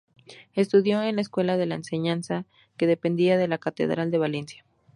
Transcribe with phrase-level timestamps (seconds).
[0.55, 4.65] Estudió en la escuela de la Enseñanza, que dependía de la Catedral de Valencia.